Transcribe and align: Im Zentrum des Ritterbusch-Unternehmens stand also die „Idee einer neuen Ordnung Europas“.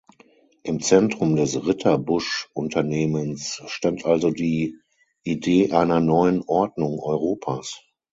Im 0.63 0.79
Zentrum 0.79 1.35
des 1.35 1.63
Ritterbusch-Unternehmens 1.63 3.61
stand 3.67 4.03
also 4.03 4.31
die 4.31 4.79
„Idee 5.21 5.71
einer 5.73 5.99
neuen 5.99 6.41
Ordnung 6.43 6.99
Europas“. 6.99 7.83